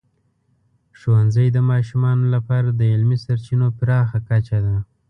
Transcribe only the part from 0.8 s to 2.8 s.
ښوونځی د ماشومانو لپاره